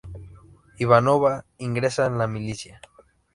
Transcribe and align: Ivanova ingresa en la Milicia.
Ivanova 0.85 1.45
ingresa 1.59 2.07
en 2.07 2.17
la 2.17 2.25
Milicia. 2.37 2.81